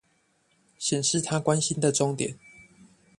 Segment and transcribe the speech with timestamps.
[0.79, 2.39] 顯示她關心的重點